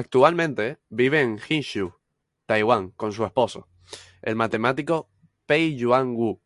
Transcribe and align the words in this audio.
Actualmente, 0.00 0.78
vive 0.90 1.20
en 1.20 1.36
Hsinchu, 1.40 1.86
Taiwán 2.46 2.92
con 2.92 3.10
su 3.12 3.24
esposo, 3.24 3.66
el 4.22 4.36
matemático 4.36 5.10
Pei-yuan 5.46 6.14
Wu. 6.14 6.38